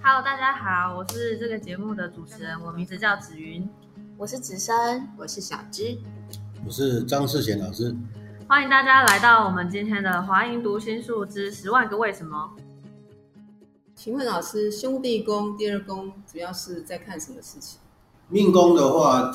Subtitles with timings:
[0.00, 3.68] Hello，大家好，我是这个节目的主持人，我名字叫紫云，
[4.16, 5.98] 我是子珊，我是小芝，
[6.64, 7.94] 我是张世贤老师。
[8.48, 12.54] 欢迎大家来到我们今天的华英读心术之十万个为什么。
[13.94, 17.80] 请问老师，兄弟宫第二宫主要是在看什么事情？
[18.28, 19.32] 命宫的话，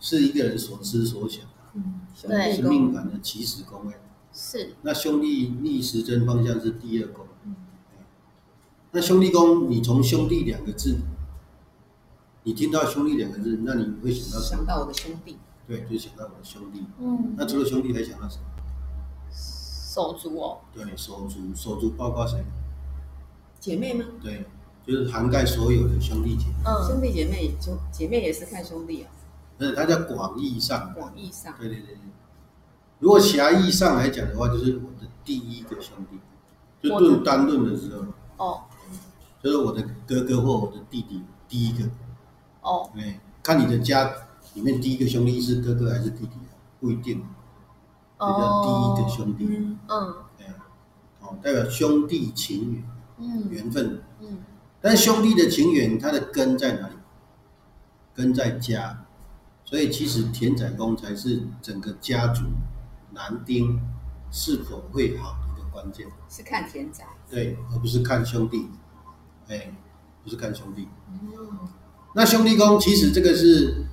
[0.00, 3.94] 是一个人所思所想，嗯，兄对是命盘的起始宫位。
[4.32, 7.24] 是那兄弟逆时针方向是第二宫。
[8.94, 10.96] 嗯那兄弟宫，你从兄弟两个字，
[12.44, 14.58] 你听到兄弟两个字，那你会想到什么？
[14.58, 15.36] 想到我的兄弟，
[15.66, 16.86] 对，就想到我的兄弟。
[17.00, 18.44] 嗯，那除了兄弟，还想到什么？
[19.32, 22.44] 手足哦，对，手足，手足包括谁？
[23.58, 24.04] 姐妹吗？
[24.22, 24.46] 对，
[24.86, 26.54] 就是涵盖所有的兄弟姐妹。
[26.64, 29.10] 嗯，兄弟姐妹，兄姐妹也是看兄弟啊，
[29.58, 30.94] 那它叫广义上。
[30.94, 31.52] 广义上。
[31.58, 31.98] 对对对对。
[33.00, 36.20] 如果狭义上来讲的话，就是我的第一个兄弟，
[36.88, 38.04] 就我的论单论的时候，
[38.36, 38.62] 哦
[39.44, 41.84] 就是我的哥哥或我的弟弟第一个。
[42.62, 44.10] 哦，哎，看你的家
[44.54, 46.38] 里面第一个兄弟是哥哥还是弟弟，
[46.80, 47.22] 不一定，
[48.18, 49.44] 这叫第一个兄弟。
[49.44, 50.54] 嗯，嗯哎，
[51.20, 52.84] 哦，代表兄弟情缘
[53.18, 54.02] 嗯缘分。
[54.20, 54.38] 嗯
[54.80, 56.94] 但兄弟的情缘，它的根在哪里？
[58.14, 59.04] 根在家，
[59.62, 62.44] 所以其实田仔宫才是整个家族
[63.12, 63.78] 男丁
[64.30, 66.06] 是否会好的一个关键。
[66.30, 67.04] 是看田宅。
[67.28, 68.68] 对，而不是看兄弟，
[69.48, 69.72] 哎，
[70.22, 70.88] 不是看兄弟。
[71.10, 71.68] 嗯
[72.16, 73.86] 那兄弟宫其实这个是，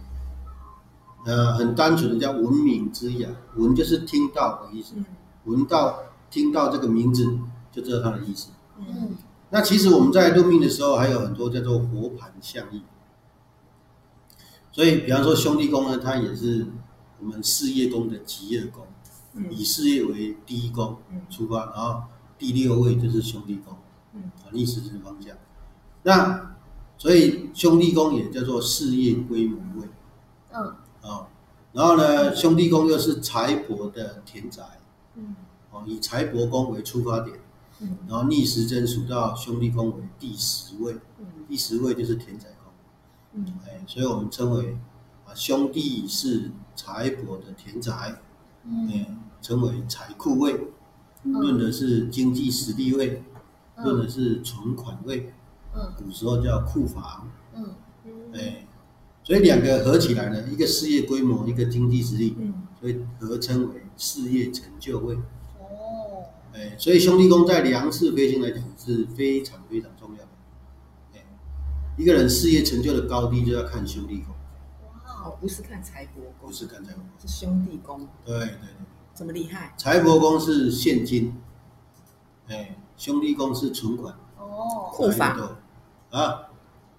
[1.25, 5.05] 呃，很单纯的叫闻名之雅，闻就是听到的意思，嗯
[5.45, 7.39] 闻到听到这个名字
[7.71, 8.49] 就知道它的意思。
[8.77, 9.17] 嗯嗯
[9.49, 12.83] 那其实我们在论命的时候，还有很多叫做活盘相意。
[14.71, 16.67] 所以，比方说兄弟宫呢，它也是
[17.19, 18.85] 我们事业宫的吉业宫，
[19.33, 22.03] 嗯以事业为第一宫嗯出发，然后
[22.37, 23.75] 第六位就是兄弟宫，
[24.13, 25.35] 嗯啊，逆时针方向。
[26.03, 26.55] 那
[26.97, 29.87] 所以兄弟宫也叫做事业规模位
[30.51, 31.27] 嗯啊。
[31.73, 34.61] 然后呢，兄弟宫又是财帛的田宅，
[35.15, 35.35] 嗯
[35.71, 37.39] 哦，以财帛宫为出发点，
[37.79, 42.73] 嗯然后逆时针数到兄弟宫为第十位，嗯第十位就是田宅宫，
[43.35, 44.77] 嗯哎，所以我们称为
[45.25, 48.19] 啊兄弟是财帛的田宅，
[48.65, 50.67] 嗯哎，称为财库位，
[51.23, 53.23] 嗯论的是经济实力位，
[53.83, 55.33] 论嗯的是存款位，
[55.73, 57.75] 嗯古时候叫库房，嗯
[58.05, 58.67] 嗯哎，
[59.23, 65.15] 所以两个合起来呢，一个事业规模，一个经济实力，嗯所以合称为事业成就位。
[65.59, 70.29] 哦，哎，所以兄弟宫在梁氏飞星来讲是非常非常重要的。
[71.13, 71.23] 哎，
[71.97, 74.35] 一个人事业成就的高低就要看兄弟宫，
[74.87, 77.05] 哇哦，不是看财帛宫不，是看财帛宫。
[77.19, 78.69] 是兄弟宫，对对对，
[79.13, 79.73] 这么厉害？
[79.77, 81.35] 财帛宫是现金，
[82.47, 84.13] 哎，兄弟宫是存款。
[84.37, 85.57] 哦，库房
[86.11, 86.43] 啊，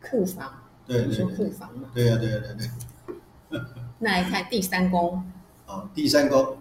[0.01, 0.53] 库房，
[0.87, 1.89] 你说对对对对，库房嘛？
[1.95, 3.61] 对呀、对呀、对对。
[4.01, 5.23] 那来看第三宫，
[5.67, 6.59] 哦，第三宫，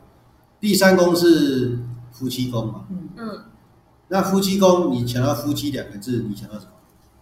[0.59, 1.79] 第三宫是
[2.11, 2.85] 夫妻宫嘛？
[2.91, 3.45] 嗯嗯，
[4.09, 6.71] 那夫妻宫，你想到夫妻两个字，你想到什么？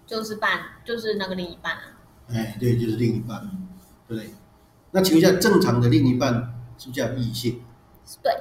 [0.05, 1.83] 就是伴，就是那个另一半啊，
[2.27, 3.49] 哎，对，就是另一半，
[4.09, 4.33] 对不对？
[4.91, 6.33] 那请问一下，正常的另一半
[6.77, 7.61] 是不是叫异性？
[8.21, 8.33] 对，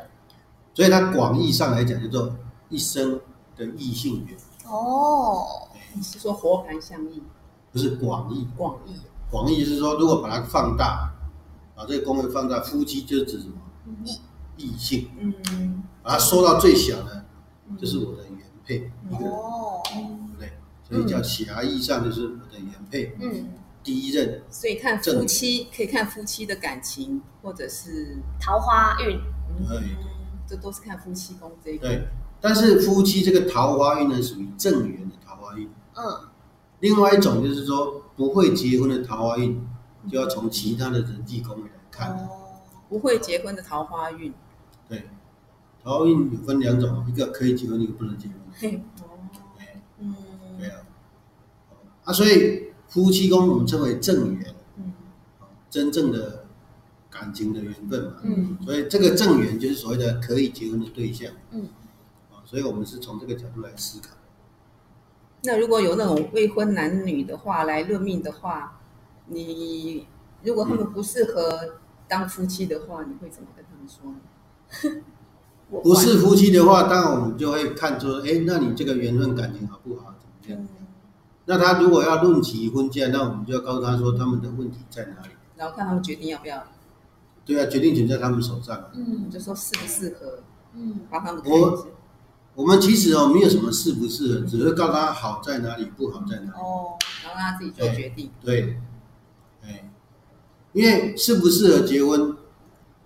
[0.75, 2.34] 所以它广义上来讲叫做
[2.71, 3.21] 一生
[3.59, 7.23] 的异性缘，哦，你是说活盘相应，
[7.73, 8.47] 不是广义。
[8.57, 8.95] 广义？
[9.29, 11.13] 广义是说，如果把它放大，
[11.75, 13.55] 把这个功能放大，夫妻就是指什么？
[14.05, 14.21] 异
[14.57, 15.11] 异性。
[15.19, 17.25] 嗯，把它缩到最小呢，
[17.77, 19.83] 就是我的原配哦，
[20.39, 20.53] 对？
[20.89, 23.49] 所以叫狭义上就是我的原配，嗯，
[23.83, 24.43] 第一任。
[24.51, 29.97] 所以看夫妻可以看夫妻的感情，或者是桃花运，嗯对，
[30.47, 31.89] 这都是看夫妻宫这一块。
[31.89, 32.09] 对，
[32.41, 35.69] 但是夫妻这个桃花运呢，属于正缘的桃花运。
[35.94, 36.28] 嗯
[36.81, 39.60] 另外一种就是说，不会结婚的桃花运，
[40.09, 42.12] 就要从其他的人际宫位来看。
[42.12, 42.28] 哦，
[42.88, 44.32] 不会结婚的桃花运，
[44.88, 45.09] 对，
[45.82, 48.37] 桃花运有分两种，一个可以结婚，一个不能结婚。
[48.54, 50.15] 嘿，哦，
[50.60, 50.77] 对啊。
[52.04, 54.92] 啊，所以夫妻宫我们称为正缘，嗯
[55.68, 56.45] 真正的
[57.10, 58.13] 感情的缘分嘛。
[58.22, 61.33] 嗯所以这个正缘就是所谓的可以结婚的对象。
[61.51, 61.88] 嗯，啊，
[62.48, 64.16] 所以我们是从这个角度来思考。
[65.42, 68.80] 那如果有那种未婚男女的话来论命的话，
[69.27, 70.06] 你
[70.42, 71.74] 如果他们不适合
[72.09, 74.10] 当夫妻的话，你会怎么跟他们说
[74.97, 75.03] 呢？
[75.83, 80.66] 不是夫妻的话，当然我们就会看出，哎，那你这个缘分感情好不好，怎么样？
[80.80, 80.86] 嗯，
[81.44, 85.28] 那他如果要论起婚嫁，那我们就要告诉他说他们的问题在哪里。
[85.54, 86.65] 然后看他们决定要不要，
[87.44, 88.91] 对啊，决定权在他们手上。
[88.94, 90.39] 嗯就说适不适合，
[90.72, 91.83] 嗯帮他们看一下。
[92.59, 96.51] 我们其实哦没有什么适不适合，只是告诉他好在哪里，不好在哪里。
[96.59, 98.31] 哦，然后让他自己做决定。
[98.41, 98.81] 对，
[99.63, 99.89] 哎，
[100.72, 102.37] 因为适不适合结婚，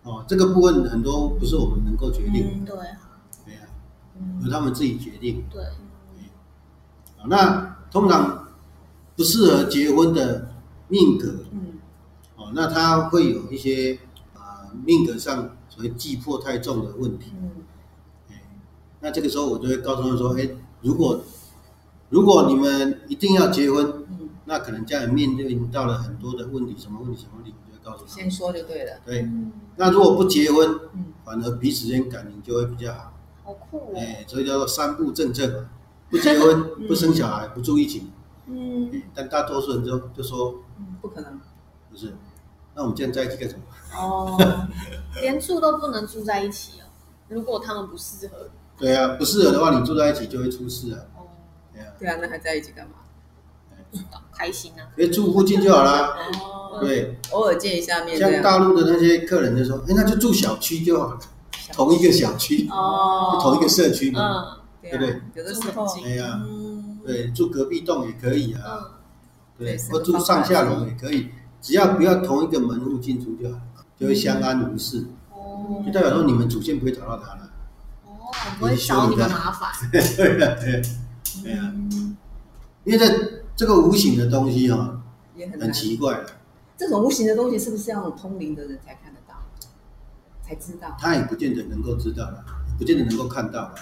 [0.05, 2.75] 哦，这个部分很多不是我们能够决定，嗯对
[3.45, 3.61] 对呀、
[4.19, 5.45] 嗯由他们自己决定。
[5.51, 8.49] 对，啊那通常
[9.15, 10.49] 不适合结婚的
[10.89, 11.75] 命格，嗯
[12.37, 13.99] 哦，那他会有一些
[14.35, 17.35] 啊、命格上所谓忌破太重的问题。
[17.39, 17.51] 嗯
[19.03, 20.49] 那这个时候我就会告诉他说，哎，
[20.81, 21.21] 如果
[22.09, 28.31] 如果你们一定要结婚，嗯，那可能家里面对到了很多的问题，什么问题什么问题，我就会告诉他先。
[28.31, 29.01] 说就对了。
[29.05, 33.13] 对，嗯，那如果不结婚，嗯反而彼此间感情就会比较好。
[33.45, 35.69] 好酷哦，哎，所以叫做三不正正嘛，
[36.09, 38.07] 不结婚、 不生小孩、不住一起。
[38.47, 41.41] 嗯，哎但大多数人就就说嗯，不可能。
[41.91, 42.15] 不是，
[42.75, 43.63] 那我们这样在一起干什么？
[43.99, 44.39] 哦，
[45.21, 46.85] 连住都不能住在一起哦，
[47.29, 48.49] 如果他们不适合，
[48.83, 50.99] 对啊，不适合的话，你住在一起就会出事啊。
[51.17, 51.31] 哦，
[51.73, 52.95] 对啊，对啊，那还在一起干嘛？
[54.35, 56.17] 开心啊，因为住附近就好啦。
[56.43, 58.33] 哦，对，偶尔见一下面这样。
[58.33, 61.19] 像大陆的那些客人就说，哎，那就住小区就好了，
[61.73, 63.33] 同一个小区，哦。
[63.35, 64.21] 就同一个社区嘛。
[64.21, 65.21] 嗯对不对？
[65.37, 68.91] 有的时候，哎呀，嗯，对，住隔壁栋也可以啊，
[69.59, 71.29] 嗯，对，或住上下楼也可以，
[71.61, 73.61] 只要不要同一个门户进出就好，
[73.97, 75.81] 就会相安无事，哦。
[75.87, 77.49] 就代表说你们祖先不会找到他了。
[78.33, 80.01] 哦，不会找你们麻烦， 对
[80.43, 80.83] 啊，对，
[81.43, 82.17] 对啊，嗯
[82.85, 85.01] 因为这这个无形的东西哈、
[85.33, 85.73] 很也很难。
[85.73, 86.27] 奇怪了，
[86.77, 89.35] 这种无形的东西是不是要通灵的人才看得到，
[90.43, 90.97] 才知道？
[90.99, 92.45] 他也不见得能够知道了，
[92.77, 93.75] 不见得能够看到了，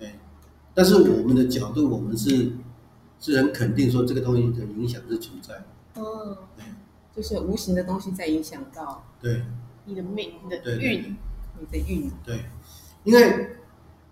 [0.00, 0.14] 哎，
[0.72, 2.52] 但是我们的角度，我们是
[3.20, 5.64] 是很肯定说这个东西的影响是存在的，
[5.96, 6.36] 嗯，
[7.14, 9.42] 就是无形的东西在影响到对。
[9.84, 10.96] 你的命，你的对对。
[10.96, 11.16] 运，
[11.60, 12.10] 你的运。
[12.24, 12.46] 对，
[13.06, 13.56] 因为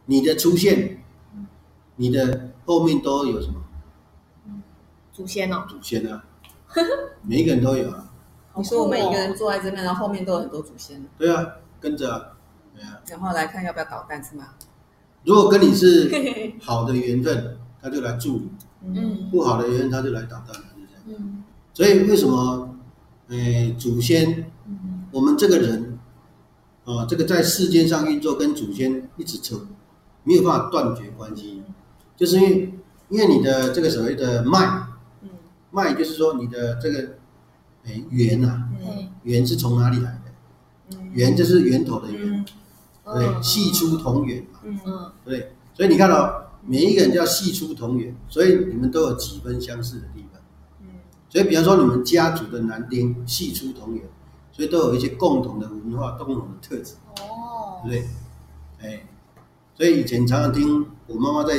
[0.06, 1.02] 你的出现，
[1.96, 3.60] 你的后面都有什么？
[5.12, 6.24] 祖先哦，祖先啊，
[7.22, 8.10] 每一个人都有啊，
[8.56, 11.44] 你说我们一个人坐在这边，然后后面都有很多祖先，对啊，
[11.80, 12.22] 跟着啊，
[12.72, 14.50] 对啊，然后来看要不要捣蛋是吗？
[15.24, 16.08] 如果跟你是
[16.62, 18.38] 好的缘分，他就来助
[18.82, 19.28] 你；嗯。
[19.30, 21.20] 不好的缘分，他就来捣蛋了，就这样。
[21.20, 21.42] 嗯。
[21.72, 22.76] 所以为什么，
[23.28, 23.36] 呃，
[23.78, 25.04] 祖先，嗯。
[25.10, 25.83] 我们这个人，
[26.84, 29.66] 啊、这个在世间上运作，跟祖先一直扯，
[30.22, 31.62] 没有办法断绝关系，
[32.16, 32.74] 就是因为，
[33.08, 34.86] 因为你的这个所谓的脉，
[35.22, 35.30] 嗯
[35.70, 37.16] 脉就是说你的这个，
[37.84, 40.96] 哎，源啊，嗯源是从哪里来的？
[40.96, 42.44] 嗯源就是源头的源，
[43.04, 45.52] 嗯对，系出同源嘛，嗯嗯对？
[45.72, 50.40] 所以你看到，每一个人叫系出同源，所以你们都有几分相似的地方。
[50.82, 50.88] 嗯
[51.30, 54.04] 所以，比方说你们家族的男丁系出同源，
[54.54, 57.82] 所以都有一些共同的文化、共同的特质，哦。
[57.84, 58.06] 对不，
[58.80, 58.88] 对？
[58.88, 59.02] 哎，
[59.74, 61.54] 所以以前常常听我妈妈在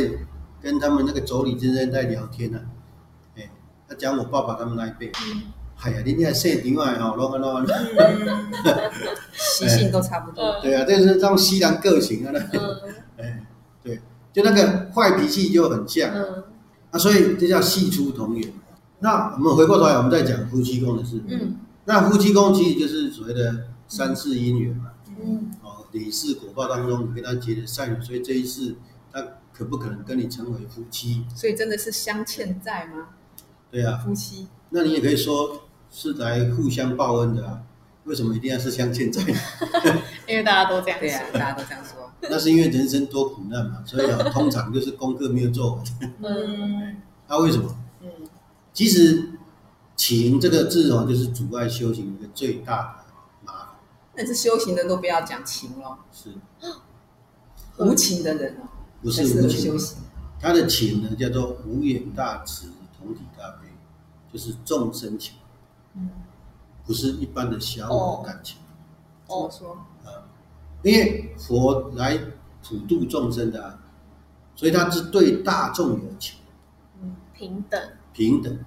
[0.61, 3.51] 跟他们那个妯娌之间在聊天呢、啊，哎，
[3.89, 5.41] 她讲我爸爸他们那一辈，嗯。
[5.81, 8.91] 哎呀，你那细场啊，吼，弄啊弄啊，嗯，
[9.33, 10.57] 习性都差不多。
[10.63, 12.79] 对啊，这是这种西洋个性啊，那嗯。
[13.19, 13.45] 哎，
[13.83, 13.99] 对，
[14.31, 16.43] 就那个坏脾气就很像嗯。
[16.91, 18.53] 啊，所以这叫系出同源。
[18.99, 21.21] 那我们回过头来，我们再讲夫妻宫的事。
[21.27, 24.91] 嗯那夫妻宫其实就是所谓的三世姻缘嘛，
[25.21, 28.75] 嗯哦，你是果报当中，你跟他结的善缘，所以这一世
[29.11, 29.21] 他
[29.53, 31.23] 可不可能跟你成为夫妻？
[31.35, 33.09] 所以真的是相欠债吗？
[33.71, 35.61] 对啊，夫妻那你也可以说
[35.91, 37.61] 是来互相报恩的啊。
[38.05, 39.21] 为什么一定要是相欠债？
[40.27, 42.11] 因为大家都这样对啊，大家都这样说。
[42.21, 45.83] 那是因为人生多苦难嘛，所以啊，通常就是功课没有做完。
[46.23, 47.75] 嗯那、 为什么？
[48.01, 48.09] 嗯
[48.73, 49.29] 其实
[49.95, 53.05] “情”这个字哦，就是阻碍修行一个最大的
[53.45, 53.75] 麻烦。
[54.15, 56.33] 那是修行的都不要讲情了，是
[57.77, 58.67] 无情的人哦，
[59.01, 59.77] 不是无情修？
[59.77, 59.97] 行。
[60.39, 63.67] 他的情呢，叫做无眼大慈，同体大悲，
[64.31, 65.35] 就是众生情，
[65.95, 66.09] 嗯，
[66.85, 68.57] 不是一般的小我感情。
[69.27, 69.77] 怎么说？
[70.83, 72.19] 因为佛来
[72.61, 73.79] 普度众生的、啊，
[74.55, 76.37] 所以他是对大众有情，
[77.01, 77.81] 嗯平等
[78.13, 78.59] 平等。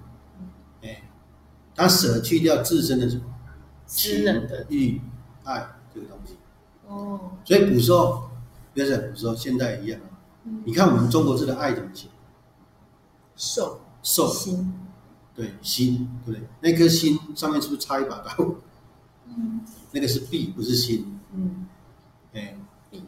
[1.79, 3.23] 哎，他舍去掉自身的什么
[3.87, 4.99] 私人的欲、
[5.45, 6.33] 爱这个东西。
[6.87, 8.29] 哦，所以古时候，
[8.73, 9.99] 不要讲古时候，现在一样。
[10.65, 12.07] 你看我们中国字的爱怎么写？
[13.35, 14.73] 受受，心，
[15.33, 16.47] 对，心，对不对？
[16.61, 18.55] 那颗心上面是不是插一把刀？
[19.27, 21.19] 嗯 那个是必，不是心。
[21.33, 21.65] 嗯
[22.33, 22.57] 哎，
[22.91, 23.03] 必，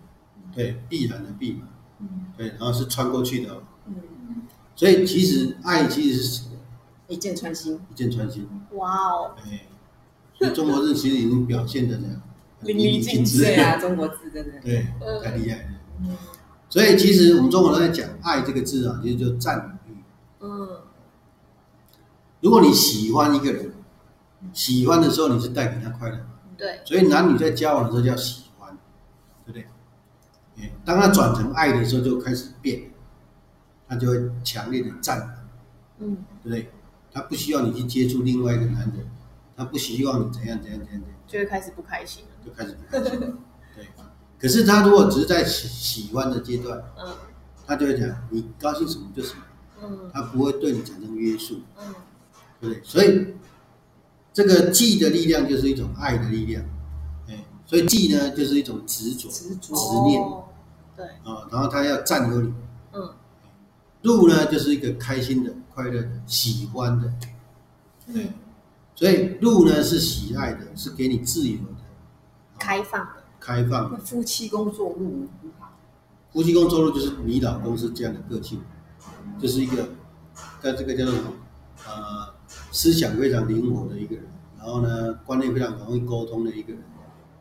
[0.54, 1.68] 对，必然的必嘛，
[2.00, 3.64] 嗯对，然后是穿过去的、哦。
[3.88, 3.96] 嗯，
[4.76, 6.44] 所以其实爱其实是
[7.12, 8.48] 一箭穿心，一箭穿心。
[8.72, 9.68] 哇哦，哎，
[10.34, 12.22] 所以中国字其实已经表现的这样
[12.62, 15.70] 淋漓尽致对啊，中国字真的，对，嗯太厉害了。
[16.04, 16.18] 嗯
[16.70, 19.98] 所以其实我们中国人在讲爱这个字啊，其实就占有欲。
[20.40, 20.80] 嗯，
[22.40, 23.74] 如果你喜欢一个人，
[24.54, 26.18] 喜欢的时候你是带给他快乐，
[26.58, 28.70] 对，所以男女在交往的时候叫喜欢，
[29.46, 29.68] 对不对？
[30.64, 32.82] 哎，当他转成爱的时候，就开始变，
[33.90, 35.20] 他就会强烈的占
[36.00, 36.72] 有，嗯，对不对？
[37.12, 39.08] 他不希望你去接触另外一个男人，
[39.56, 42.32] 他不希望你怎样怎样怎样怎样，就会开始不开心了。
[42.46, 43.20] 就开始不开心。
[43.76, 43.88] 对，
[44.40, 47.14] 可是他如果只是在喜喜欢的阶段，嗯
[47.68, 49.44] 他就会讲你高兴什么就什么，
[49.84, 51.94] 嗯他不会对你产生约束，嗯
[52.60, 52.84] 对不对？
[52.84, 53.28] 所以
[54.34, 56.64] 这个记的力量就是一种爱的力量，
[57.30, 60.46] 哎，所以记呢就是一种执着、执着执念哦
[60.96, 62.54] 对，啊，然后他要占有你。
[62.94, 63.10] 嗯
[64.02, 67.14] 路呢就是一个开心的、快乐的、喜欢的，
[68.06, 68.32] 对，
[68.96, 71.76] 所以路呢是喜爱的，是给你自由的、
[72.60, 73.98] 开放的，开放的。
[74.00, 75.78] 夫妻工作路很好，
[76.32, 78.62] 夫妻工作路就是你老公是这样的个性，
[79.40, 79.90] 就是一个
[80.62, 81.32] 在这个叫做什么？
[81.84, 82.34] 呃，
[82.72, 84.26] 思想非常灵活的一个人，
[84.58, 86.84] 然后呢，观念非常容易沟通的一个人，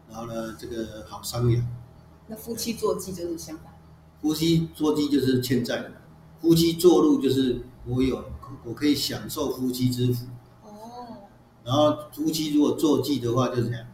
[0.09, 1.63] 然后呢，这个好商量。
[2.27, 3.67] 那夫妻坐骑就是相反，
[4.23, 5.93] 夫妻坐骑就是欠债的，
[6.41, 8.25] 夫妻坐路就是我有
[8.65, 10.27] 我可以享受夫妻之福，
[10.65, 11.29] 哦，
[11.65, 13.87] 然后夫妻如果坐骑的话就是怎样？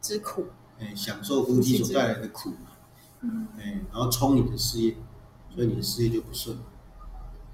[0.00, 0.46] 之苦，
[0.80, 2.72] 哎，享受夫妻所带来的苦嘛，
[3.20, 3.46] 嗯。
[3.58, 4.96] 哎，然后冲你的事业，
[5.54, 6.56] 所以你的事业就不顺。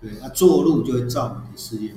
[0.00, 1.94] 对，那坐路就会造你的事业。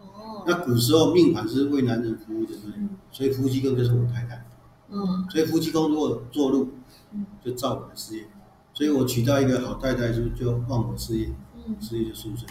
[0.00, 2.74] 哦，那古时候命盘是为男人服务的，对不对？
[2.76, 2.96] 嗯？
[3.12, 4.46] 所以夫妻宫就是我太太，
[4.88, 5.28] 嗯。
[5.28, 6.70] 所以夫妻宫如果坐路
[7.12, 8.28] 嗯，就造我的事业，
[8.72, 11.30] 所以我娶到一个好太太，就就旺我事业，
[11.66, 11.76] 嗯。
[11.80, 12.46] 事业就顺遂。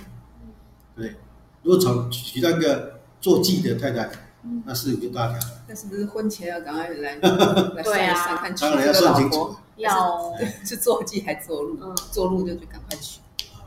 [0.96, 1.16] 对，
[1.64, 4.10] 如果找娶到一个做妓的太太，
[4.44, 5.62] 嗯那事业就大条了。
[5.68, 7.16] 那是不是婚前要赶快来
[7.76, 9.60] 来算一算，看娶当然要这个老算清楚婆。
[9.78, 11.96] 要 对是坐骑还做路嗯？
[12.12, 13.20] 坐路就去赶快娶，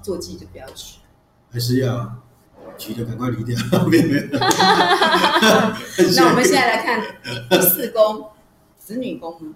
[0.02, 0.99] 做妓就不要娶。
[1.50, 2.17] 还是要
[2.79, 4.23] 娶的赶快离掉，没有没有。
[6.17, 7.02] 那我们现在来看
[7.50, 8.26] 第四宫，
[8.79, 9.55] 子女宫呢？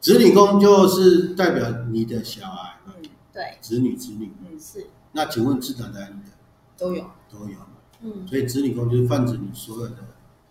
[0.00, 2.92] 子女宫就是代表你的小孩，嗯
[3.32, 4.32] 对，子女子女。
[4.40, 4.86] 嗯，是，
[5.18, 6.30] 那请问是哪来你的？
[6.76, 7.56] 都有，都有。
[8.02, 9.96] 嗯，所以子女宫就是泛指你所有的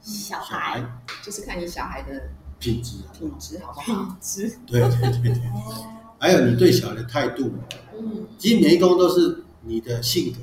[0.01, 0.83] 小小孩，
[1.24, 2.24] 就是看你小孩的
[2.59, 3.07] 品质啊。
[3.17, 4.17] 品质好不好？
[4.19, 4.89] 质， 对对
[5.21, 5.41] 对对。
[6.19, 7.50] 还有你对小孩的态度，
[7.97, 10.39] 嗯其实每一宫都是你的性格，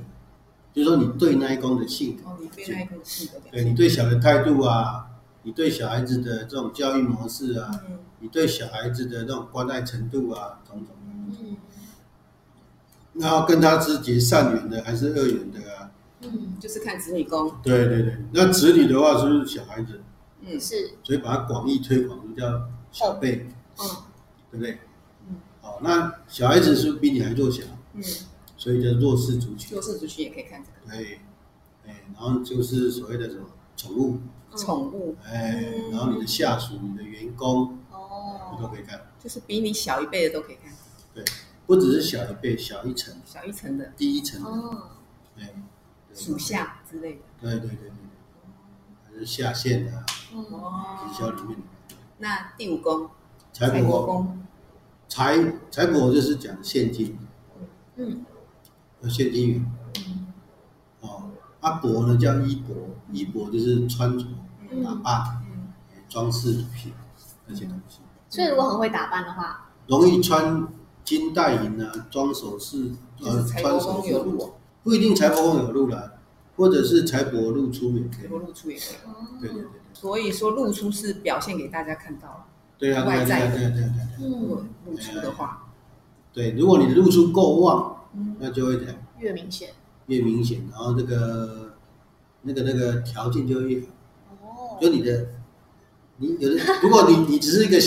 [0.73, 5.07] 就是说你对那一宫的性格，哦，你对那一个性格表对你对小孩的态度啊，
[5.43, 10.97] 你对小孩子的这种教育模式啊，嗯你对小孩子的那种关爱程度啊，种种。
[11.07, 11.54] 嗯
[13.15, 15.91] 然后跟他是结善缘的还是恶缘的啊？
[16.21, 20.01] 嗯，就是看子女宫，对对对，那子女的话是不是小孩子？
[20.41, 23.47] 嗯，是，所以把它广义推广，就叫小辈，
[23.79, 23.87] 嗯。
[24.51, 24.79] 对不对？
[25.29, 27.65] 嗯，好，那小孩子是不是比你还弱小？
[27.95, 28.03] 嗯，
[28.57, 29.75] 所以叫弱势族群。
[29.75, 30.97] 弱势族群也可以看这个。
[30.97, 31.19] 对，
[31.87, 33.45] 哎，然后就是所谓的什么
[33.77, 34.19] 宠物，
[34.53, 34.57] 嗯。
[34.57, 38.57] 宠物，哎，嗯然后你的下属、你的员工，哦。
[38.59, 39.01] 都哦，可以看。
[39.21, 40.73] 就是比你小一辈的都可以看，
[41.67, 43.87] 不只是小一辈，小一层、小一层的。
[43.97, 44.91] 第一层的，哦，
[45.39, 45.51] 哎，
[46.09, 47.21] 对属下之类的。
[47.41, 47.99] 对对对对对，
[49.07, 49.93] 还是下线的
[50.35, 50.99] 哦。
[51.07, 51.65] 直销里面的。
[52.19, 53.09] 那第五宫
[53.53, 54.47] 财财帛帛宫，
[55.09, 55.37] 财
[55.71, 57.19] 财帛就是讲现金，
[57.97, 58.25] 嗯。
[59.01, 59.73] 有现金源。
[60.07, 60.33] 嗯。
[61.01, 61.31] 哦，
[61.61, 62.75] 阿帛呢叫衣帛，
[63.13, 64.27] 衣帛就是穿着、
[64.71, 64.83] 嗯。
[64.83, 65.73] 打扮、嗯，
[66.09, 66.93] 装饰品
[67.47, 70.67] 那些东西，所以如果很会打扮的话，容易穿
[71.05, 72.91] 金戴银啊，装首饰，
[73.23, 76.15] 呃，穿首饰宫有路，不一定财帛宫有路啦，
[76.57, 78.29] 或者是财帛露出也可以。
[78.29, 78.97] 多露出也可以。
[79.07, 82.47] 哦对对对对，所以说露出是表现给大家看到了，
[82.79, 84.09] 对啊，对啊，对啊，对啊，对啊，对啊。
[84.19, 85.67] 如果嗯，露出的话，
[86.33, 88.97] 对，如果你露出够旺，嗯，那就会怎样？
[89.19, 89.71] 越明显，
[90.07, 91.75] 越明显，然后这个
[92.43, 93.87] 那个那个条件就会越好。
[94.43, 95.27] 哦，就你的，
[96.17, 97.79] 你有的，如果你你只是一个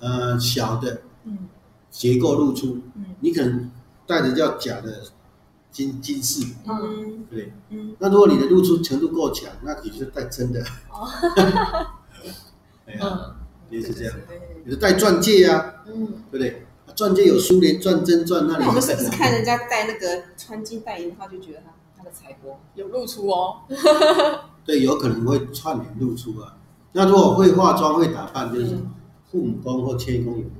[0.00, 1.38] 呃小的嗯
[1.94, 3.70] 结构露出，嗯你可能
[4.04, 5.02] 戴着叫假的
[5.70, 7.52] 金金饰，嗯对？
[7.70, 10.60] 嗯，那如果你的露出程度够强，那你就是带真的。
[10.90, 11.08] 哦
[12.86, 13.34] 哎呀，嗯
[13.70, 14.40] 也是这样，对。
[14.64, 16.66] 你是带钻戒啊，嗯对不对？
[16.96, 23.62] 钻戒有苏联钻、真钻，那里那我们是不是看人家戴那个穿金戴银的话，就觉得他他的财帛有露出哦，
[24.66, 26.56] 对，有可能会串联露出啊。
[26.92, 28.90] 那如果会化妆、会打扮，就是嗯
[29.30, 30.50] 父母宫或迁移宫有路，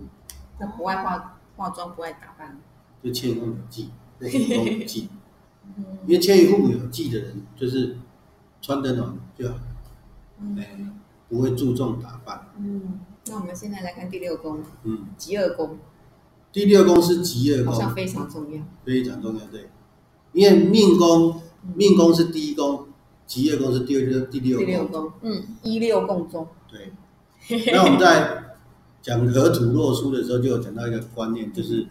[0.64, 2.58] 那不爱化化妆，不爱打扮，
[3.02, 3.90] 就迁移宫有忌，
[4.20, 5.08] 或父母忌。
[5.76, 7.96] 嗯因为迁移父母有忌的人，就是
[8.60, 9.54] 穿得暖就好，
[10.58, 12.48] 哎嗯不会注重打扮。
[12.58, 15.78] 嗯那我们现在来看第六宫嗯，极恶宫，
[16.52, 18.62] 第六宫是极恶宫，好像非常重要。
[18.84, 19.70] 非常重要，对，
[20.32, 21.40] 因为命宫
[21.74, 22.86] 命宫是第一宫，
[23.26, 26.92] 极恶宫是第二第六宫，第六宫，嗯，一六共中，对。
[27.72, 28.53] 那我们在
[29.04, 31.86] 讲河图洛书的时候，就有讲到一个观念，就是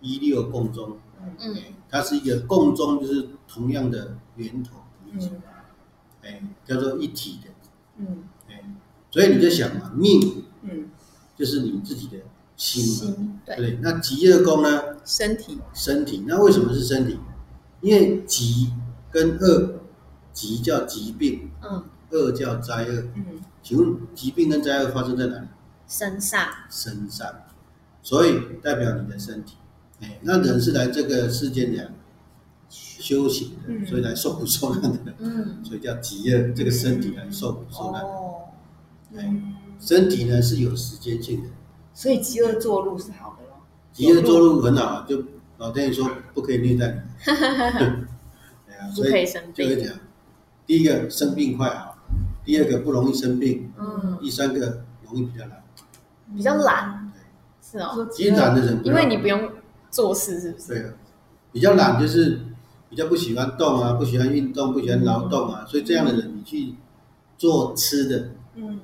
[0.00, 0.96] 一六共中，
[1.38, 1.56] 嗯
[1.88, 4.78] 它是一个共中，就是同样的源头，
[5.12, 5.40] 嗯
[6.22, 7.50] 哎，叫做一体的，
[7.98, 8.60] 嗯哎，
[9.12, 10.90] 所以你就想嘛，命嗯，
[11.36, 12.16] 就是你自己的
[12.56, 17.16] 心嘛，心对，那极恶宫呢，身体，身体，那为什么是身体？
[17.82, 18.72] 因为疾
[19.12, 19.74] 跟恶，
[20.32, 22.92] 疾叫疾病，嗯，恶叫灾厄。
[23.14, 25.46] 嗯请问疾病跟灾厄发生在哪里？
[25.86, 27.28] 身上，身上，
[28.02, 29.56] 所以代表你的身体。
[30.00, 31.86] 哎，那人是来这个世间讲
[32.68, 36.52] 修行的，嗯所以来受苦受难的，嗯，所以叫极乐。
[36.54, 38.02] 这个身体来受苦受难。
[38.02, 38.34] 哦，
[39.16, 39.42] 哎，
[39.78, 41.48] 身体呢是有时间性的，
[41.94, 43.60] 所以饥饿坐路是好的咯。
[43.92, 45.22] 疾厄做路很好啊，就
[45.58, 47.00] 老天爷说不可以虐待你。
[48.66, 49.94] 对啊，所以不可以生病，就会讲，
[50.66, 51.98] 第一个生病快好，
[52.44, 55.61] 第二个不容易生病，嗯，第三个容易比较懒。
[56.34, 57.12] 比较懒，
[57.60, 59.50] 是哦，说其实懒的人因要，为你不用
[59.90, 60.68] 做事，是不是？
[60.68, 60.92] 对啊，
[61.52, 62.40] 比较懒就是
[62.88, 66.74] 比较不喜欢动啊，不喜欢运动，不喜欢劳动啊，所以这样的人你去
[67.36, 68.80] 做吃的，嗯。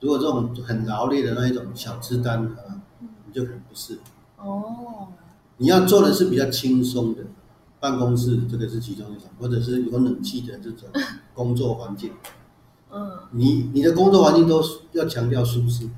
[0.00, 3.98] 如果这种很劳累的那一种小吃单啊，你就可能不是。
[4.36, 5.08] 哦，
[5.56, 7.24] 你要做的是比较轻松的
[7.80, 10.88] 办公室，这个是其中一种，或者是有冷气的这种
[11.34, 12.12] 工作环境。
[12.92, 14.62] 嗯，你你的工作环境都
[14.92, 15.88] 要强调舒适，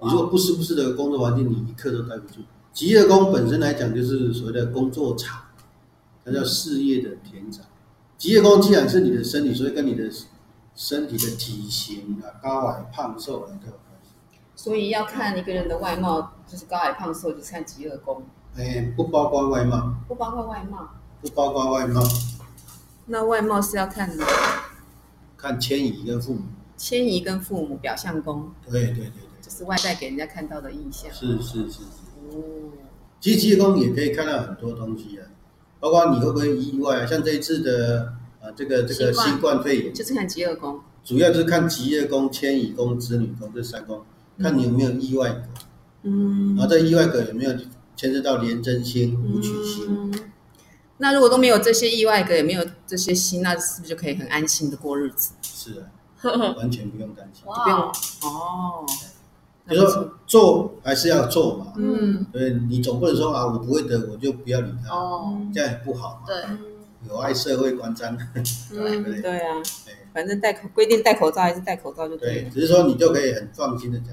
[0.00, 2.40] 你如果不舒适的工作环境，你一刻都待不住。
[2.72, 5.42] 极业宫本身来讲，就是所谓的工作场，
[6.24, 7.64] 它叫事业的田场。
[8.18, 10.10] 极业宫既然是你的身体，所以跟你的
[10.74, 14.38] 身体的体型啊、高矮胖瘦啊都有关系。
[14.56, 18.22] 所以要看一个人的外貌，就是高矮胖瘦，就是看极恶宫，
[18.56, 20.88] 哎，不包括外貌，不包括外貌。
[21.22, 22.02] 不包括外貌，
[23.06, 24.14] 那外貌是要看
[25.38, 26.42] 看迁移跟父母。
[26.76, 31.12] 迁移跟父母表象宫，对对对就是外在给人家看到的印象，。
[31.12, 31.80] 是是是是。
[32.30, 32.72] 哦，
[33.20, 35.26] 其实极业工也可以看到很多东西啊，
[35.80, 39.92] 包括你会不会意外啊，像这一次的啊这个这个新冠肺炎。
[39.92, 40.80] 就是看极恶宫。
[41.04, 44.02] 主要就是看吉业宫、迁移宫、子女宫这三宫，
[44.38, 45.42] 看你有没有意外格，
[46.04, 47.52] 嗯然后这意外格有没有
[47.94, 49.86] 牵涉到廉贞星、武曲星。
[49.88, 50.30] 嗯
[50.96, 55.32] 那如果都没有这些意外格，也没有这些心，那是不是就可以很安心的过日子？
[55.42, 55.84] 是啊，
[56.56, 57.44] 完全不用担心。
[57.44, 57.80] 不用，
[58.22, 58.86] 哦。
[59.68, 66.26] 就说做还是要做嘛，嗯，对你总不能说啊我不会得我就不要理他，哦，这样也不好嘛。
[66.26, 66.36] 对，
[67.08, 68.16] 有碍社会观瞻，
[68.70, 69.22] 对不对？
[69.22, 69.54] 对啊，
[69.86, 72.48] 对反正戴口规定戴口罩还是戴口罩就对。
[72.52, 74.08] 只是说你就可以很放心的讲，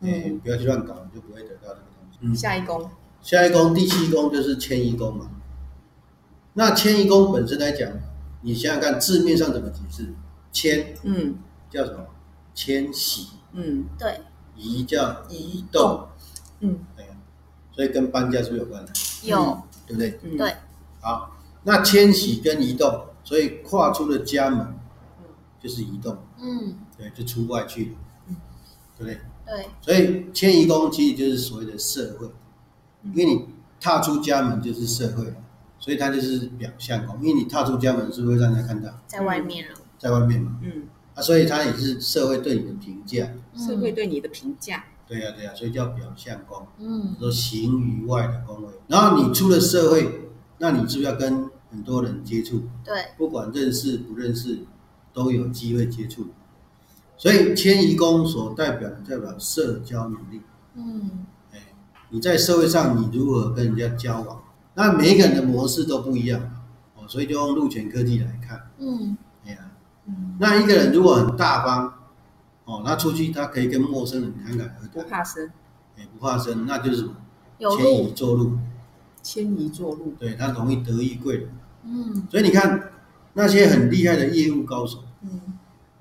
[0.00, 2.18] 哎嗯，不要去乱搞，你就不会得到这个东西。
[2.22, 2.90] 嗯，下一宫，
[3.22, 5.30] 下一宫第七宫就是迁移宫嘛。
[6.54, 7.90] 那迁移宫本身来讲，
[8.42, 10.08] 你想想看字面上怎么解释？
[10.52, 11.36] 迁嗯
[11.70, 12.06] 叫什么？
[12.54, 14.20] 迁徙，嗯，对，
[14.56, 16.08] 移叫移动，
[16.60, 16.78] 嗯。
[16.96, 17.16] 对啊，
[17.72, 18.84] 所以跟搬家是不是有关？
[18.84, 18.92] 的？
[19.24, 20.18] 有，对不对？
[20.22, 20.54] 嗯，对，
[21.00, 24.74] 好，那迁徙跟移动，所以跨出了家门
[25.60, 27.96] 就是移动，嗯，对，就出外去了，
[28.28, 28.36] 嗯。
[28.98, 29.20] 对不对？
[29.46, 32.26] 对，所以迁移宫其实就是所谓的社会，
[33.02, 33.12] 嗯。
[33.14, 33.46] 因为你
[33.80, 35.34] 踏出家门就是社会了，
[35.78, 38.90] 所以它就是表象宫，因为你踏出家门是不是会让人家看到？
[39.06, 40.84] 在外面了，在外面嘛，嗯，
[41.16, 43.26] 啊，所以它也是社会对你的评价，
[43.56, 48.68] 社会对你的评价，对呀、对呀、所以叫表象宫，嗯，说行于外的宫位。
[48.86, 52.64] 然后你出了社会，那你是不是要跟很多人接触？
[52.84, 54.60] 对，不管认识不认识，
[55.14, 56.26] 都有机会接触。
[57.16, 60.42] 所以迁移宫所代表的代表社交能力。
[60.74, 61.72] 嗯，哎，
[62.10, 64.42] 你在社会上你如何跟人家交往？
[64.74, 66.38] 那每一个人的模式都不一样
[66.94, 68.60] 哦，所以就用陆权科技来看。
[68.78, 69.16] 嗯，
[70.38, 71.94] 那一个人如果很大方
[72.64, 75.50] 哦，他出去他可以跟陌生人侃侃而谈不，怕生，
[75.96, 77.14] 哎，不怕生，那就是什么？
[77.58, 78.58] 有迁移路，做路，
[79.22, 81.50] 迁移坐路，对他容易得意贵人。
[81.84, 82.90] 嗯，所以你看
[83.34, 85.40] 那些很厉害的业务高手，嗯。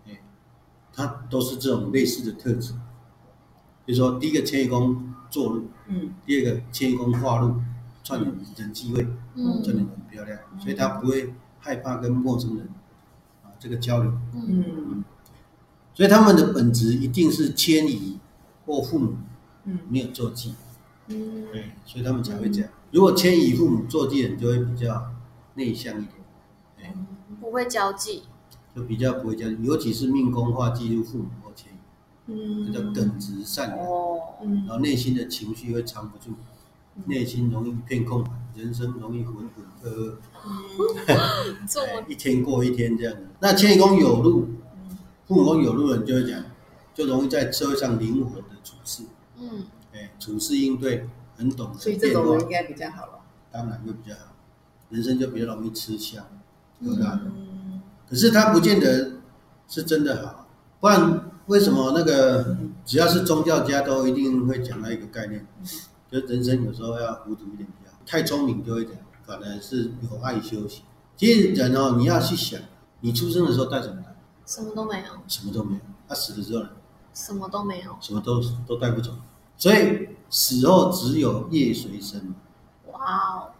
[0.07, 0.19] 哎
[0.93, 2.73] 他都是这种类似的特质。
[3.85, 6.13] 比如说，第一个迁移宫做路，嗯。
[6.25, 7.61] 第二个迁移宫化路，
[8.03, 12.73] 串联人机会，嗯，串联得很漂亮，所以他不会害怕跟陌生人啊
[13.65, 14.11] 这个交流。
[14.35, 15.03] 嗯，嗯
[15.95, 18.19] 所以他们的本质一定是迁移
[18.67, 19.15] 或父母
[19.63, 19.79] 嗯。
[19.89, 20.53] 没有做记，
[21.07, 21.47] 嗯。
[21.51, 22.69] 对，所以他们才会这样。
[22.91, 25.11] 如果迁移父母做记的人，就会比较
[25.55, 26.11] 内向一点，
[26.79, 26.93] 哎，
[27.41, 28.21] 不会交际，
[28.75, 31.77] 就比较不会交际，尤其是命宫化记录父母或迁移，
[32.27, 32.71] 嗯。
[32.71, 34.65] 这叫耿直善良，哦，嗯。
[34.67, 36.35] 然后内心的情绪会藏不住，
[37.05, 39.49] 内心容易一片空白，人生容易浑浑
[39.83, 40.17] 噩
[41.67, 42.03] 噩。
[42.07, 43.21] 一天过一天这样的。
[43.39, 44.47] 那迁移宫有路，
[45.27, 46.43] 父母宫有路的人就会讲，
[46.93, 49.03] 就容易在社会上灵活的处事，
[49.37, 53.11] 嗯哎，处事应对很懂所以得这种人应，该比较好了。
[53.51, 54.33] 当然会比较好，
[54.89, 56.25] 人生就比较容易吃香，
[56.79, 57.05] 对不对？
[57.05, 59.13] 嗯，可是他不见得
[59.67, 60.47] 是真的好，
[60.79, 65.45] 不然为什么那个只要是宗教家都一定会讲到一个概念，
[66.11, 68.93] 就人生有时候要糊涂一点比较好，太聪明就会讲，
[69.25, 70.83] 反而是有爱修行。
[71.17, 72.59] 其实人哦，你要去想，
[73.01, 74.15] 你出生的时候带什么来？
[74.45, 76.69] 什么都没有，什么都没有，他、死了之后呢，
[77.13, 77.95] 什么都没有。
[77.99, 79.11] 什么都都带不走，
[79.57, 82.35] 所以死后只有业随身，
[82.91, 83.51] 哇哦，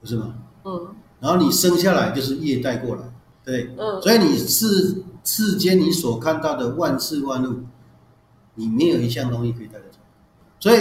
[0.00, 0.34] 不是吗？
[0.64, 0.94] 嗯。
[1.20, 3.02] 然后你生下来就是业带过来，
[3.44, 4.00] 对，嗯。
[4.00, 7.64] 所以你世世间你所看到的万事万物，
[8.54, 9.98] 你没有一项东西可以带得走，
[10.60, 10.78] 所以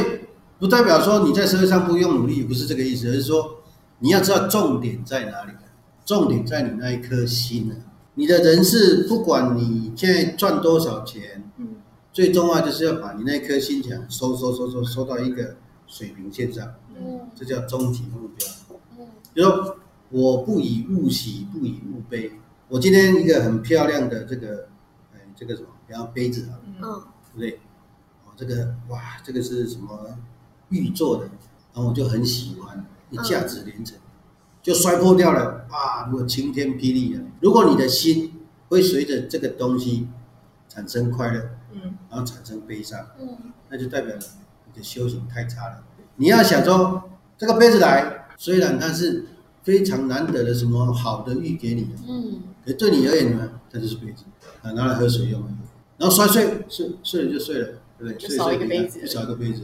[0.60, 3.64] 不代表说你在社会上不用努力，不是这个意思，而是说
[4.00, 5.52] 你要知道重点在哪里，
[6.06, 7.76] 重点在你那一颗心啊。
[8.14, 11.76] 你的人是不管你现在赚多少钱，嗯，
[12.14, 16.66] 最重要就是要把你那颗心想收收收收收到一个水平线上，
[16.98, 18.48] 嗯这叫终极目标。
[18.98, 19.78] 嗯就说
[20.10, 22.32] 我不以物喜，不以物悲。
[22.70, 24.70] 我今天一个很漂亮的这个，
[25.14, 27.60] 哎，这个什么，比方杯子啊，嗯对不对？
[28.26, 30.18] 哦，这个哇，这个是什么
[30.76, 31.24] 玉做的，
[31.74, 33.98] 然后我就很喜欢，你价值连城，
[34.62, 36.08] 就摔破掉了啊！
[36.10, 38.34] 如果晴天霹雳了，如果你的心
[38.70, 40.08] 会随着这个东西
[40.68, 43.38] 产生快乐，嗯，然后产生悲伤，嗯
[43.70, 45.84] 那就代表你的修行太差了。
[46.18, 47.04] 你要想说，
[47.38, 49.26] 这个杯子来，虽然它是
[49.64, 54.24] 非常难得的什么好的玉给你的，嗯可对你而言呢，它就是杯子
[54.62, 55.42] 啊，拿来喝水用。
[55.98, 58.18] 然后摔碎，碎碎了就碎了，对不对？
[58.18, 59.62] 就少一个杯子就少一个杯子。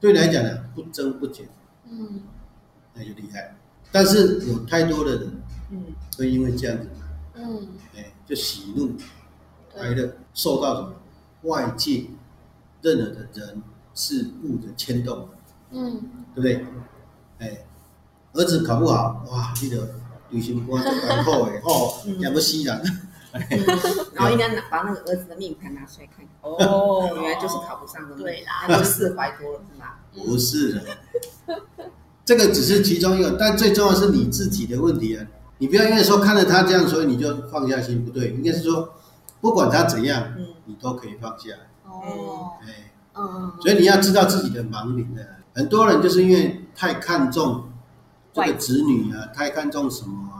[0.00, 1.48] 对你来讲呢，不增不减，
[1.90, 2.20] 嗯。
[2.94, 3.54] 那就厉害。
[3.92, 5.32] 但是有太多的人
[5.70, 5.84] 嗯，
[6.16, 6.88] 会因为这样子，
[7.34, 8.92] 嗯，哎，就喜怒
[9.76, 10.92] 哀对，乐，受到什么？
[11.42, 12.04] 外界
[12.82, 13.62] 任何的人
[13.94, 15.28] 事物的牵动，
[15.70, 16.00] 嗯。
[16.34, 16.66] 对不对？
[17.38, 17.64] 哎，
[18.34, 19.94] 儿子考不好，哇，你的
[20.30, 22.18] 旅行官就蛮好的哦，嗯。
[22.20, 23.05] 也不死人。
[24.14, 30.00] 然后应该拿把那个儿子的命盘拿出来看，哦，原来就是考不上的，对啦那就释怀多了是吧？
[30.14, 30.82] 不是的，
[32.24, 35.26] 这个只是其中一个，但最重要是你自己的问题啊！
[35.58, 38.94] 你不要因为说看了他这样，所以你就放下心，不对，应该是说
[39.40, 41.50] 不管他怎样，嗯你都可以放下。
[41.84, 45.06] 哦，哎，嗯，所以你要知道自己的盲点。
[45.54, 47.64] 很多人就是因为太看重
[48.34, 50.35] 这个子女啊，太看重什么啊，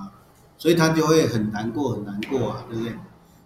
[0.58, 2.94] 所以他就会很难过，很难过啊，对不对？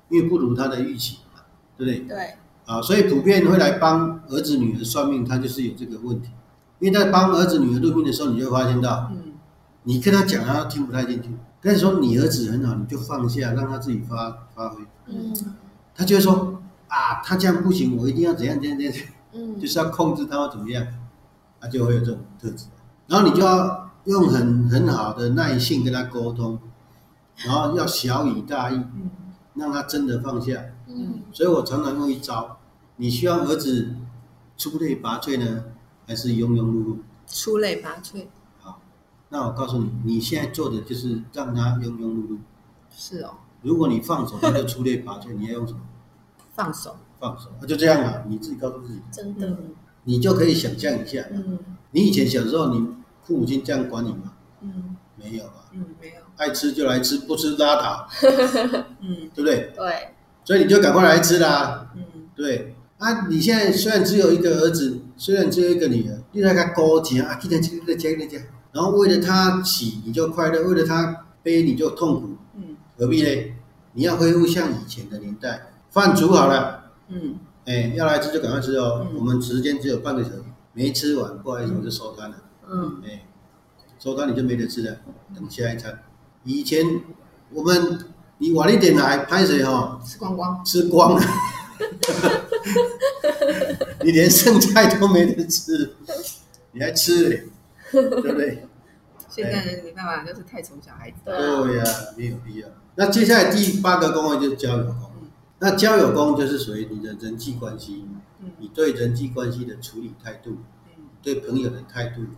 [0.08, 1.40] 因为不如他的预期嘛，
[1.76, 2.00] 对不对？
[2.08, 2.34] 对，
[2.66, 6.30] 啊，所以普遍会来帮儿子女儿算命，他就是有这个问题。
[6.78, 9.34] 因为在帮儿子女儿论命的时候，你就会发现到，嗯
[9.82, 11.30] 你跟他讲，他听不太进去。
[11.60, 14.82] 跟你说你儿子很好，你就放下，让他自己发发挥。
[15.06, 15.34] 嗯
[15.94, 18.94] 他就会说啊，他这样不行，我一定要怎样怎样怎样，
[19.34, 20.86] 嗯就是要控制他或怎么样，
[21.60, 22.66] 他就会有这种特质。
[23.06, 26.58] 然后你就要用很很好的耐性跟他沟通，
[27.44, 29.10] 然后要小以大义，嗯
[29.54, 30.62] 让他真的放下。
[30.86, 32.58] 嗯所以我常常用一招：
[32.96, 33.94] 你希望儿子
[34.56, 35.64] 出类拔萃呢，
[36.06, 36.96] 还是庸庸碌碌？
[37.26, 38.26] 出类拔萃，
[38.60, 38.80] 好，
[39.28, 42.38] 那我告诉你，你现在做的就是让他庸庸碌碌。
[42.90, 45.32] 是哦，如果你放手，他就出类拔萃。
[45.34, 45.80] 你要用什么？
[46.52, 48.24] 放手，放手，那就这样啊！
[48.28, 49.74] 你自己告诉自己，真的，嗯
[50.04, 51.58] 你就可以想象一下，嗯
[51.92, 52.86] 你以前小时候，你
[53.22, 54.32] 父母亲这样管你吗？
[54.62, 58.08] 嗯没有啊，嗯，没有，爱吃就来吃，不吃拉倒，
[59.02, 59.70] 嗯对不对？
[59.76, 60.08] 对，
[60.42, 62.02] 所以你就赶快来吃啦，嗯
[62.34, 63.26] 对啊。
[63.28, 73.52] 你现在虽然只有一个儿子，虽然只有一个女儿，你那个高级啊，给他吃，给他吃，给他吃，然后为了他喜你就快乐，为了他悲你就痛苦，嗯何必呢？
[73.92, 79.06] 你要恢复像以前的年代，饭煮好了，嗯哎，要来吃就赶快吃哦。
[79.10, 82.36] 嗯我们时间只有半个小时，没吃完，不好意思，我就收摊了。
[82.70, 83.26] 嗯哎，
[83.98, 84.96] 收摊你就没得吃了，
[85.34, 85.98] 等下一餐。
[86.44, 87.02] 以前
[87.52, 87.98] 我们
[88.38, 90.00] 你晚一点来，拍谁哈？
[90.04, 91.22] 吃光光，吃光了，
[94.02, 95.94] 你连剩菜都没得吃，
[96.72, 97.48] 你还吃嘞，
[97.92, 98.66] 对不对？
[99.28, 101.84] 现在人没办法，就是太宠小孩子，对呀、
[102.16, 102.68] 没有必要。
[102.96, 104.96] 那接下来第八个宫位就是交友宫，
[105.58, 108.06] 那交友宫就是属于你的人际关系，
[108.40, 112.34] 嗯你对人际关系的处理态度，嗯，对朋友的态度如何？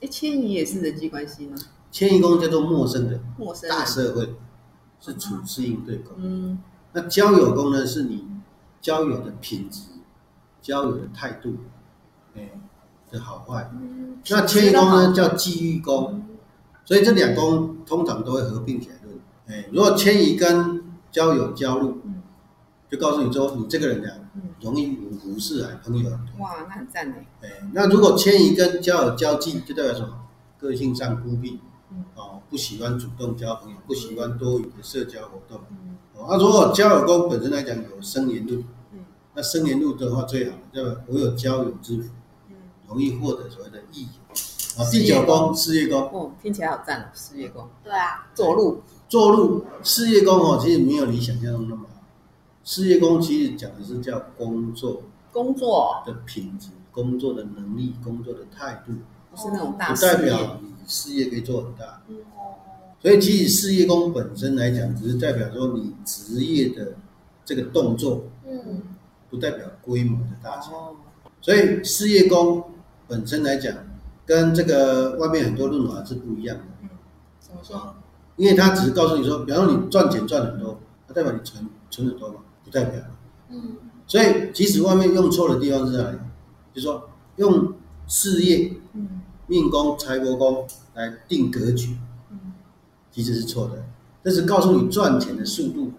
[0.00, 1.56] 哎，迁移也是人际关系吗？
[1.92, 4.34] 迁移宫叫做陌生的大陌生人，社会，
[4.98, 6.14] 是处事应对宫。
[6.16, 6.58] 嗯。
[6.94, 8.26] 那交友宫呢，是你
[8.80, 9.82] 交友的品质、
[10.60, 11.56] 交友的态度，
[12.34, 12.50] 哎，
[13.10, 13.70] 的好坏。
[13.72, 16.24] 嗯那迁移宫呢叫际遇宫，
[16.84, 19.18] 所以这两宫通常都会合并起来论。
[19.48, 22.22] 哎，如果迁移跟交友交路嗯，
[22.90, 24.42] 就告诉你说你这个人呢嗯。
[24.60, 26.10] 容易五湖四海，朋友。
[26.38, 30.20] 哇，那很赞哎，哎，那如果迁移跟交友交际，就代表什么？
[30.58, 31.58] 个性上孤僻。
[31.60, 31.71] 嗯，
[32.14, 35.60] 哦，不喜欢主动交朋友，不喜欢多余的社交活动。
[35.70, 35.96] 嗯。
[36.14, 39.04] 哦，那、如果交友宫本身来讲有生年禄，嗯。
[39.34, 42.10] 那生年禄的话最好，代表我有交友之福，
[42.50, 42.56] 嗯，
[42.88, 44.82] 容易获得所谓的益友。
[44.82, 45.54] 啊，第九宫宫。
[45.54, 47.68] 事业宫，哦，听起来好赞哦，事业宫。
[47.84, 52.00] 对啊，做路，坐路事业宫哦，其实没有你想象中那么好。
[52.64, 55.02] 事业宫其实讲的是叫工作。
[55.32, 56.02] 工作。
[56.06, 58.92] 的品质、工作的能力、工作的态度，
[59.30, 62.02] 不是那种大不事业，代表你事业可以做很大。
[62.08, 62.16] 嗯
[63.02, 66.94] 所以，其实事业宫本身来讲，只是代表说你职业的
[67.44, 68.80] 这个动作，嗯，
[69.28, 70.70] 不代表规模的大小。
[70.70, 70.96] 哦，
[71.40, 72.62] 所以，事业宫
[73.08, 73.74] 本身来讲，
[74.24, 76.64] 跟这个外面很多论法是不一样的。
[77.40, 77.96] 怎么说？
[78.36, 83.02] 因为他只是告诉你说，比方说你赚钱赚很多，它代表你存存很多嘛，不代表。
[83.48, 86.18] 嗯，所以，即使外面用错的地方是哪里？
[86.72, 87.74] 就是说用
[88.06, 88.81] 事业嗯
[89.52, 91.98] 命宫、财帛宫来定格局，
[92.30, 92.54] 嗯
[93.10, 93.84] 其实是错的。
[94.24, 95.92] 这是告诉你赚钱的速度、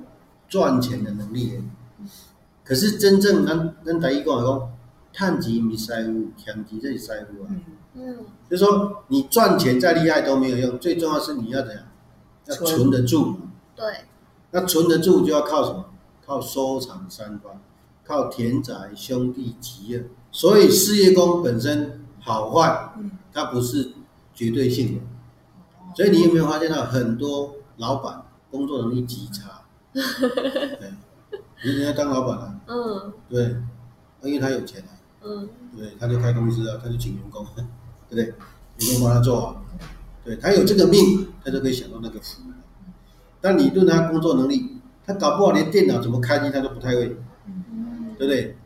[0.49, 1.61] 赚钱的能力。
[2.63, 4.71] 可是真正咱咱第一讲来讲，
[5.13, 7.49] 探钱咪师傅，欠钱这是师傅啊。
[7.51, 7.61] 嗯
[7.95, 8.17] 嗯，
[8.49, 11.83] 就是说你赚钱再厉害都没有用，最重要是你要怎样？
[12.47, 13.37] 要存存得住嘛。
[13.75, 13.85] 对，
[14.49, 15.85] 那存得住就要靠什么？
[16.25, 17.61] 靠收藏三观，
[18.03, 20.09] 靠田宅兄弟吉业。
[20.31, 23.91] 所以事业宫本身好坏，嗯它不是
[24.33, 25.01] 绝对性的。
[25.95, 29.62] 所以你有没有发现到很多老板工作能力极差？
[29.93, 30.91] 对，
[31.62, 33.55] 人家当老板啊，嗯对，
[34.23, 34.89] 因为他有钱啊，
[35.23, 37.63] 嗯对，他就开公司啊，他就请员工， 对
[38.09, 38.25] 不对？
[38.25, 39.55] 员工帮他做啊，
[40.25, 42.41] 对他有这个命，他就可以享受那个福。
[43.39, 48.57] 但你论他工作能力，他搞不好连电脑怎么开机他都不太会，嗯对不对？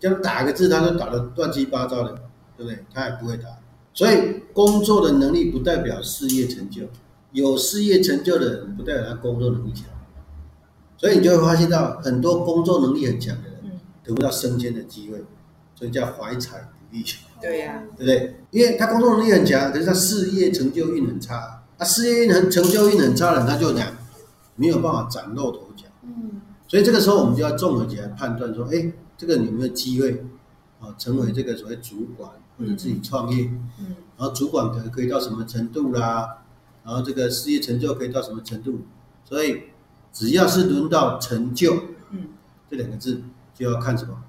[0.00, 2.20] 叫他打个字，他都打得乱七八糟的，
[2.56, 2.84] 对不对？
[2.92, 3.44] 他也不会打。
[3.92, 6.82] 所以工作的能力不代表事业成就，
[7.32, 9.86] 有事业成就的人不代表他工作能力强。
[10.96, 13.70] 所以你就会发现到很多工作能力很强的人嗯，
[14.02, 15.22] 得不到升迁的机会，
[15.74, 17.04] 所以叫怀才不遇。
[17.40, 18.36] 对呀，对不对？
[18.50, 21.62] 因为他工作能力很强，可是他事业成就运很差。
[21.76, 23.86] 他事业运很成就运很差的人，他就讲
[24.56, 25.84] 没有办法崭露头角。
[26.02, 30.24] 嗯所以这个时候我们就要综合起来判断说，哎，这个你有没有机会
[30.84, 33.50] 啊，成为这个所谓主管或者自己创业？
[33.78, 36.44] 嗯然后主管可可以到什么程度啦？
[36.84, 38.82] 然后这个事业成就可以到什么程度？
[39.24, 39.64] 所以
[40.12, 41.74] 只要是轮到成就
[42.10, 42.28] 嗯
[42.70, 43.22] 这两个字，
[43.54, 44.22] 就要看什么？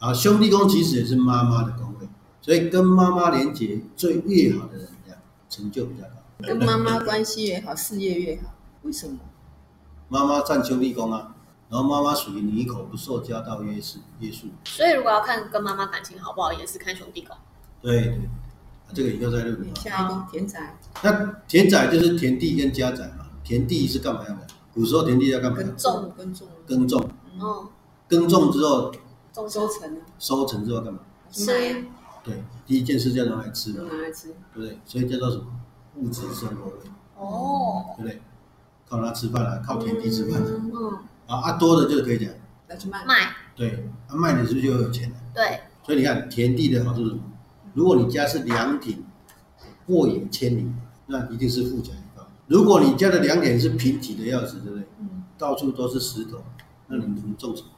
[0.00, 2.08] 啊，兄弟宫其实也是妈妈的宫位，
[2.40, 6.14] 所以跟妈妈连结最越好的人，这样成就比较高。
[6.40, 9.18] 跟妈妈关系越好，事业越好，为什么？
[10.08, 11.36] 妈妈占兄弟宫啊，
[11.70, 14.48] 然后妈妈属于你一口不受家道约束约束。
[14.64, 17.36] 所以如果要看跟妈妈感情好不好，也是看兄弟宫。
[17.80, 18.20] 对对
[18.92, 19.72] 这个以后再论啊。
[19.76, 24.46] 下一个田宅那田宅就是田地跟家宅嘛，田地是干嘛用的？
[24.74, 25.56] 古时候田地要干嘛？
[25.58, 27.68] 耕种耕种，耕种，嗯，
[28.08, 28.92] 耕种之后
[29.32, 30.98] 中收成呢，收成之后干嘛？
[31.30, 31.84] 吃卖
[32.24, 34.78] 对，第一件事叫拿来吃嘛，拿来吃，对不对？
[34.84, 35.44] 所以叫做什么？
[35.96, 36.72] 物质生活，
[37.16, 38.20] 哦，对不对？
[38.88, 40.46] 靠它吃饭啊，靠田地吃饭啊。
[40.48, 40.98] 嗯，
[41.30, 42.28] 啊啊，多的就可以讲，
[42.68, 45.16] 拿去卖，卖对，啊卖你是不是就有钱了？
[45.32, 47.22] 对，所以你看田地的好处是什么？
[47.72, 48.98] 如果你家是良田，
[49.86, 50.68] 沃野千里，
[51.06, 52.26] 那一定是富甲一方。
[52.48, 54.86] 如果你家的良田是贫瘠的要死，对不对？
[54.98, 56.42] 嗯到处都是石头，
[56.88, 57.68] 那你能种什么？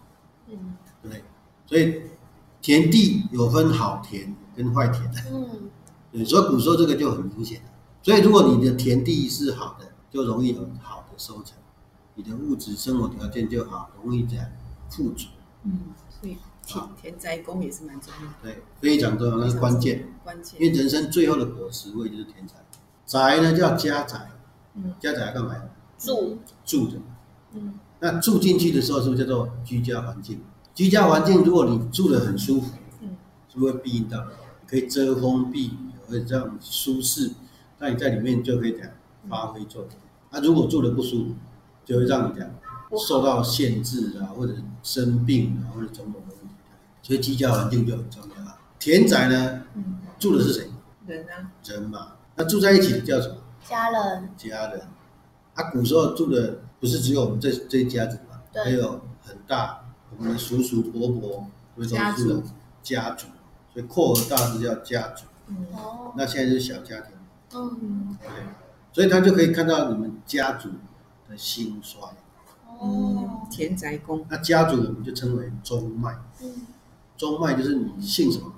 [0.49, 1.23] 嗯对不对？
[1.67, 2.03] 所以
[2.61, 5.71] 田地有分好田跟坏田的，嗯
[6.11, 7.69] 对，所以古时候这个就很明显了。
[8.03, 11.57] 所以如果你的田地是好的，就容易有好的收成，
[12.15, 14.47] 你的物质生活条件就好，容易这样
[14.91, 15.29] 富足。
[15.65, 15.79] 嗯，
[16.21, 20.09] 所以田田宅宫也是蛮重要的，对，非常重要，那是关键。
[20.23, 22.55] 关因为，人生最后的果实位就是田宅，
[23.07, 24.31] 宅呢叫家宅，
[24.75, 25.55] 嗯家宅要干嘛？
[25.99, 26.99] 住住的。
[27.55, 30.41] 嗯那住进去的时候，是不是叫做居家环境？
[30.75, 33.17] 居家环境，如果你住得很舒服，嗯
[33.49, 34.27] 是不是会避应到？
[34.67, 37.33] 可以遮风避雨，会这样舒适，
[37.79, 38.89] 那你在里面就可以讲
[39.29, 39.91] 发挥作用。
[40.31, 41.35] 那、如果住的不舒服，
[41.85, 42.49] 就会让你讲
[43.07, 46.55] 受到限制啊，或者生病啊，或者种种的问题。
[47.03, 48.59] 所以居家环境就很重要啊。
[48.79, 50.71] 田宅呢，嗯，住的是谁？
[51.07, 52.13] 人啊，人嘛。
[52.37, 53.37] 那住在一起的叫什么？
[53.69, 54.83] 家人，家人。
[55.55, 59.85] 啊，古时候住的不是只有我们这这一家子嘛，对还有很大
[60.17, 62.51] 我们的叔叔伯伯，所以都家住的族
[62.83, 63.27] 家族，
[63.73, 65.25] 所以扩而大之叫家族。
[65.49, 67.11] 嗯哦，那现在就是小家庭，
[67.55, 68.29] 嗯，嗯对，
[68.93, 70.71] 所以他就可以看到你们家族
[71.33, 71.99] 的兴衰。
[72.79, 76.67] 哦，田宅宫，那家族我们就称为中脉，嗯。
[77.17, 78.53] 中脉就是你姓什么，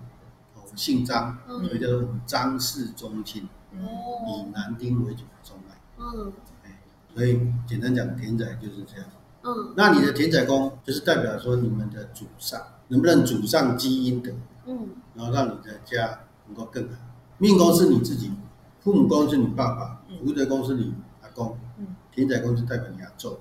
[0.54, 1.64] 哦，我姓张，嗯。
[1.64, 5.76] 所以叫做张氏宗亲，以哦，男丁为主的中脉。
[5.98, 6.32] 嗯。
[6.64, 6.80] 哎，
[7.14, 9.06] 所以简单讲，田宅就是这样。
[9.42, 9.74] 嗯。
[9.76, 14.32] 那你的田宅宫就是代表说你们的祖上能不能祖上基因的，
[14.66, 14.88] 嗯。
[15.14, 16.94] 然后让你的家能够更好。
[17.38, 18.32] 命宫是你自己，
[18.80, 20.24] 父母宫是你爸爸，嗯。
[20.24, 21.48] 福德宫是你阿公。
[21.48, 21.63] 嗯，
[22.14, 23.37] 田宅公就代表你阿昼。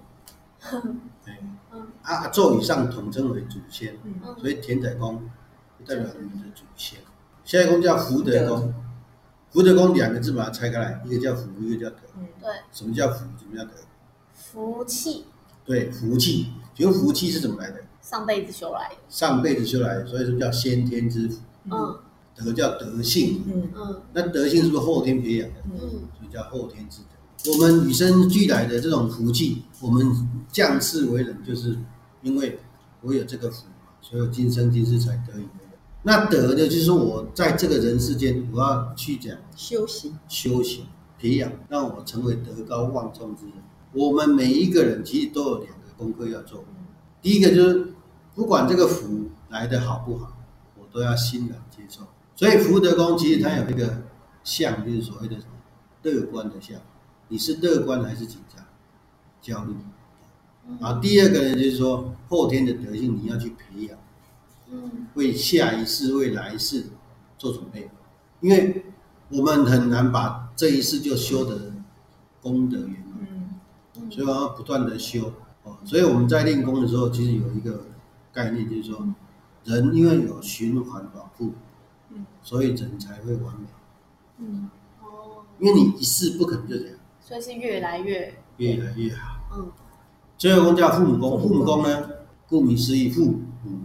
[1.26, 1.40] 哎，
[1.72, 3.98] 嗯阿阿昼以上统称为祖先，
[4.40, 5.30] 所以田宅宫
[5.80, 7.00] 就代表你们的祖先。
[7.44, 8.74] 下一个宫叫福德宫，
[9.52, 11.98] 福德宫两个字把它拆开来，一个叫福，一个叫德。
[12.18, 13.26] 嗯对，什么叫福？
[13.38, 13.72] 什么叫德？
[14.34, 15.26] 福气
[15.66, 16.54] 对，福气。
[16.74, 17.82] 请问福气是怎么来的？
[18.02, 21.42] 上辈子修来的，上辈子修来的，所以说叫先天之福。
[21.66, 22.00] 嗯
[22.36, 25.78] 德叫德性，嗯嗯那德性是不是后天培养的？
[25.78, 25.88] 所
[26.24, 27.08] 以叫后天之德。
[27.46, 30.12] 我们与生俱来的这种福气，我们
[30.50, 31.78] 降世为人，就是
[32.22, 32.58] 因为
[33.02, 35.78] 我有这个福嘛，所以我今生今世才得以为人。
[36.04, 40.86] 那德呢，就是我在这个人世间，我要去讲修行，修行、
[41.20, 43.56] 培养，让我成为德高望重之人。
[43.92, 46.64] 我们每一个人其实都有两个功课要做。
[47.22, 47.94] 第一个就是，
[48.36, 50.38] 不管这个福来的好不好，
[50.80, 52.02] 我都要欣然接受。
[52.36, 54.02] 所以福德宫其实它有一个
[54.46, 55.52] 相，就是所谓的什么
[56.04, 56.80] 乐观的相。
[57.34, 58.64] 你是乐观还是紧张、
[59.42, 59.74] 焦虑？
[60.80, 63.98] 啊第二个呢，就是说后天的德性你要去培养，
[64.70, 66.86] 嗯为下一世、为来世
[67.40, 67.90] 做准备。
[68.40, 68.86] 因为
[69.30, 71.74] 我们很难把这一世就修得
[72.40, 73.18] 功德圆满。
[73.22, 73.50] 嗯
[73.98, 75.76] 嗯所以我要不断的修哦。
[75.84, 77.88] 所以我们在练功的时候，其实有一个
[78.32, 79.12] 概念，就是说，
[79.64, 81.54] 人因为有循环保护，
[82.12, 83.66] 嗯所以人才会完美。
[84.38, 84.70] 嗯
[85.02, 89.40] 哦，因为你一世不可能就这样，所以是越来越越来越好。
[89.56, 89.72] 嗯。
[90.38, 92.10] 最后宫叫父母宫，父母宫呢，
[92.48, 93.40] 顾名思义，父母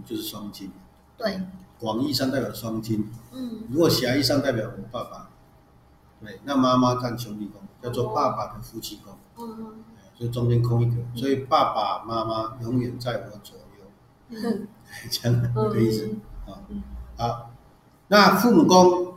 [0.05, 0.69] 就是双亲，
[1.17, 1.41] 对，
[1.79, 3.63] 广义上代表双亲，嗯。
[3.69, 5.29] 如果狭义上代表我爸爸，
[6.21, 9.83] 对，那妈妈占兄弟宫，叫做爸爸的夫妻宫，嗯。
[10.19, 13.85] 就中间空一格，所以爸爸妈妈永远在我左右。
[14.29, 14.67] 嗯。
[15.09, 16.09] 这样的意思。
[16.45, 16.83] 啊嗯。
[17.15, 17.51] 好，
[18.09, 19.13] 那父母宫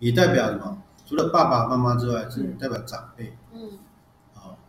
[0.00, 0.82] 也代表什么？
[1.06, 2.56] 除了爸爸妈妈之外，是嗯。
[2.58, 3.36] 代表长辈。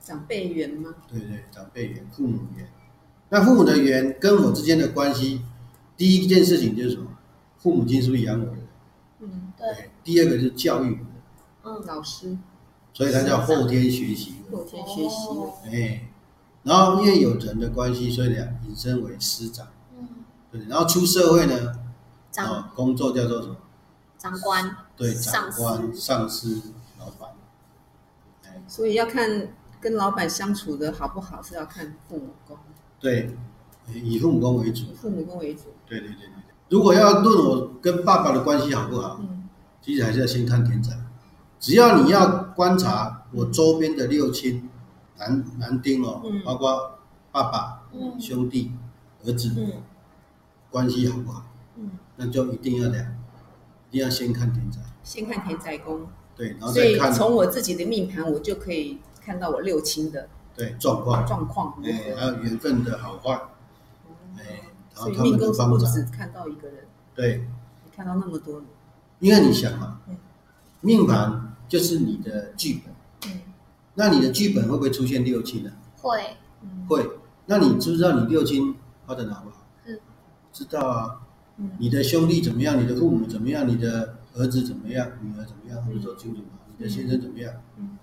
[0.04, 0.94] 长辈缘吗？
[1.10, 2.70] 对对，长辈缘、父母缘。
[3.30, 5.42] 那父母的缘跟我之间的关系，
[5.98, 7.08] 第一件事情就是什么？
[7.58, 8.58] 父母亲是不是养我的？
[9.22, 12.38] 嗯，对，第二个就是教育我的，嗯老师
[12.94, 14.36] 所以它叫后天学习。
[14.52, 16.10] 后天学习，哦哎，
[16.64, 19.66] 然后因为有人的关系，所以呢引申为师长。
[19.98, 20.08] 嗯
[20.52, 21.80] 对，然后出社会呢，
[22.32, 23.56] 长啊，工作叫做什么？
[24.20, 26.62] 长官对，上长官、上司、
[27.00, 27.30] 老板。
[28.46, 29.48] 哎，所以要看
[29.84, 32.58] 跟老板相处的好不好，是要看父母宫，
[33.02, 33.30] 对，
[33.94, 34.94] 以父母宫为主以。
[34.94, 35.64] 父母宫为主。
[35.86, 36.44] 对对对对对。
[36.70, 39.50] 如果要论我跟爸爸的关系好不好，嗯
[39.82, 40.94] 其实还是要先看田宅。
[41.60, 44.70] 只要你要观察我周边的六亲、
[45.18, 46.98] 男男丁哦，嗯包括
[47.32, 48.72] 爸爸、嗯兄弟、
[49.26, 49.84] 儿子嗯
[50.72, 53.06] 关系好不好，嗯，那就一定要量，
[53.90, 54.80] 一定要先看田宅。
[55.04, 62.16] 先看田宅宫，对，然后所以再看从我自己的命盘，我就可以看到我六亲的对状况，状况如哎，何。
[62.16, 63.34] 还有缘分的好坏，
[64.38, 64.62] 哎，
[64.94, 65.88] 然后所以他们命宫是不的方法。
[65.88, 66.78] 只看到一个人，
[67.16, 67.48] 对，
[67.86, 68.66] 你看到那么多人。
[69.20, 70.18] 因为你想嘛嗯，
[70.82, 73.42] 命盘就是你的剧本，嗯
[73.96, 75.72] 那你的剧本会不会出现六亲呢？
[76.02, 77.10] 会嗯会。
[77.46, 79.58] 那你知不知道你六亲发展的好不好？
[79.86, 80.02] 是
[80.52, 81.20] 知道啊。
[81.58, 82.82] 嗯你的兄弟怎么样？
[82.82, 83.68] 你的父母怎么样？
[83.68, 85.08] 你的儿子怎么样？
[85.22, 85.82] 女儿怎么样？
[85.86, 86.60] 会都清楚嘛？
[86.76, 87.54] 你的先生怎么样？
[87.78, 87.98] 嗯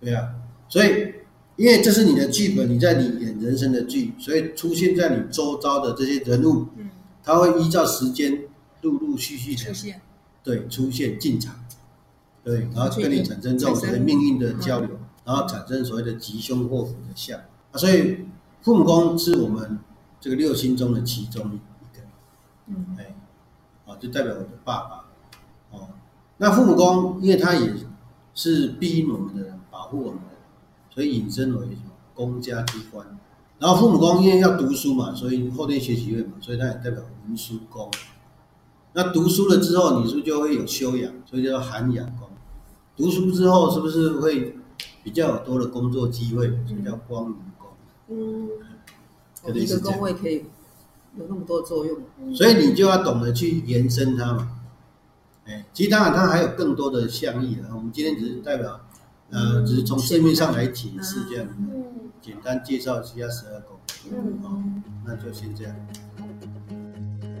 [0.00, 0.32] 对啊。
[0.72, 1.12] 所以，
[1.56, 6.88] 因为这是你的剧本，你在你演人生的剧，所以出现在你周遭的这些人物，嗯，
[7.22, 8.44] 他会依照时间
[8.80, 10.00] 陆陆续续的出现。
[10.42, 11.54] 对出现进场，
[12.42, 17.38] 对，然后跟你产生这种所谓命运的交流，然后产生所谓的吉凶祸福的相。
[17.38, 18.24] 啊，所以
[18.62, 19.78] 父母宫是我们
[20.20, 21.58] 这个六星中的其中一
[21.96, 22.02] 个，
[22.68, 22.96] 嗯。
[22.98, 23.14] 哎，
[23.86, 25.04] 啊，就代表我的爸爸，
[25.70, 25.90] 哦，
[26.38, 27.72] 那父母宫因为他也
[28.34, 30.22] 是庇荫我们的人，保护我们
[30.92, 33.06] 所以引申为什么公家机关。
[33.58, 37.88] 然后父母宫因为要读书嘛，所以后天学习会嘛，所以它也代表文书宫。
[38.94, 41.12] 那读书了之后，你是不是就会有修养？
[41.24, 42.28] 所以叫涵养宫。
[42.96, 44.56] 读书之后，是不是会
[45.02, 46.48] 比较有多的工作机会？
[46.66, 47.68] 所以叫光明宫。
[48.08, 48.48] 嗯，
[49.42, 50.44] 可能是这样一个宫位可以
[51.16, 51.96] 有那么多作用。
[52.34, 54.58] 所以你就要懂得去延伸它嘛。
[55.46, 57.68] 哎，其实当然它还有更多的象意了。
[57.74, 58.80] 我们今天只是代表，
[59.32, 61.82] 呃，只是从字面上来解释这样，嗯
[62.20, 63.76] 简单介绍一下十二宫。
[64.10, 64.62] 嗯哦，
[65.04, 65.74] 那就先这样。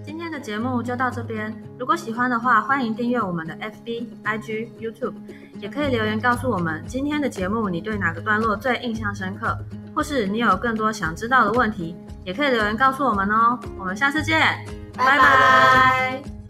[0.04, 1.54] 今天的节目就到这边。
[1.78, 5.14] 如果喜欢的话，欢迎订阅我们的 FB、IG、YouTube，
[5.60, 9.56] 也可以留言告诉我们今天的节目你对哪个段落最印象深刻，
[9.94, 13.58] 或是你有更多想知道的问题，也可以留言告诉我们哦。
[13.78, 14.40] 我们下次见，
[14.96, 16.41] 拜拜